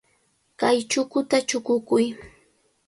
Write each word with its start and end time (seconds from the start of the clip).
Kay 0.59 0.77
chukuta 0.89 1.37
chukukuy. 1.47 2.05